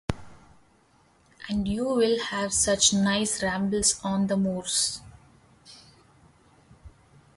And 1.47 1.67
you 1.67 1.83
will 1.85 2.17
have 2.23 2.53
such 2.53 2.91
nice 2.91 3.43
rambles 3.43 3.99
on 4.03 4.25
the 4.25 4.35
moors. 4.35 4.99